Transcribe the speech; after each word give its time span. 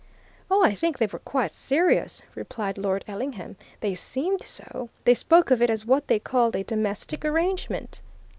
"Oh, 0.49 0.63
I 0.63 0.73
think 0.73 0.97
they 0.97 1.05
were 1.05 1.19
quite 1.19 1.53
serious," 1.53 2.23
replied 2.33 2.79
Lord 2.79 3.05
Ellingham. 3.07 3.55
"They 3.81 3.93
seemed 3.93 4.41
so; 4.41 4.89
they 5.03 5.13
spoke 5.13 5.51
of 5.51 5.61
it 5.61 5.69
as 5.69 5.85
what 5.85 6.07
they 6.07 6.17
called 6.17 6.55
a 6.55 6.63
domestic 6.63 7.23
arrangement." 7.23 8.01